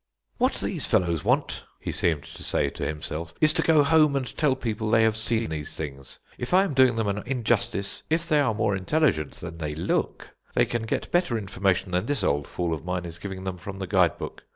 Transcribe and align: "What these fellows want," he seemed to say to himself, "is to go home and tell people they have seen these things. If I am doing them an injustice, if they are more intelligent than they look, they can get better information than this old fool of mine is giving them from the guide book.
"What 0.39 0.53
these 0.55 0.87
fellows 0.87 1.23
want," 1.23 1.63
he 1.79 1.91
seemed 1.91 2.23
to 2.23 2.41
say 2.41 2.71
to 2.71 2.83
himself, 2.87 3.35
"is 3.39 3.53
to 3.53 3.61
go 3.61 3.83
home 3.83 4.15
and 4.15 4.35
tell 4.35 4.55
people 4.55 4.89
they 4.89 5.03
have 5.03 5.15
seen 5.15 5.51
these 5.51 5.75
things. 5.75 6.17
If 6.39 6.55
I 6.55 6.63
am 6.63 6.73
doing 6.73 6.95
them 6.95 7.05
an 7.07 7.21
injustice, 7.27 8.01
if 8.09 8.27
they 8.27 8.39
are 8.41 8.55
more 8.55 8.75
intelligent 8.75 9.33
than 9.33 9.59
they 9.59 9.75
look, 9.75 10.31
they 10.55 10.65
can 10.65 10.87
get 10.87 11.11
better 11.11 11.37
information 11.37 11.91
than 11.91 12.07
this 12.07 12.23
old 12.23 12.47
fool 12.47 12.73
of 12.73 12.83
mine 12.83 13.05
is 13.05 13.19
giving 13.19 13.43
them 13.43 13.59
from 13.59 13.77
the 13.77 13.85
guide 13.85 14.17
book. 14.17 14.43